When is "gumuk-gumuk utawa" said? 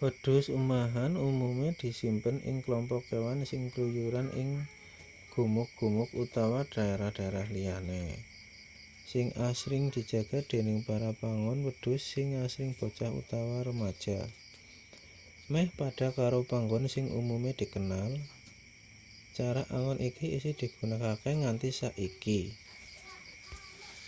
5.32-6.60